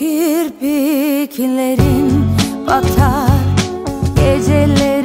[0.00, 2.08] Kirpiklerin
[2.66, 3.28] batar
[4.16, 4.99] geceleri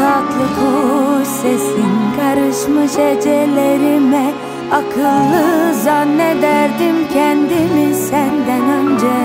[0.00, 4.32] tatlı kuş sesin Karışmış ecelerime
[4.72, 9.16] Akıllı zannederdim kendimi senden önce.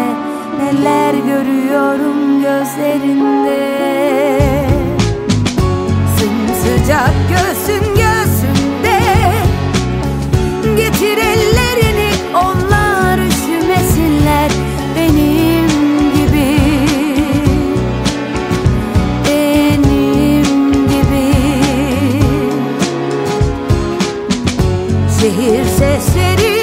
[0.60, 1.95] Neler görüyor
[25.26, 26.55] Şehir sesleri